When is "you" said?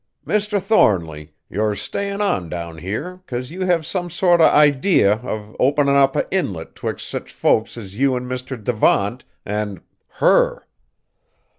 3.51-3.65, 7.99-8.15